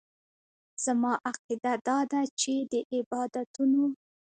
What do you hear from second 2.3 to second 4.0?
چې د عبادتونو.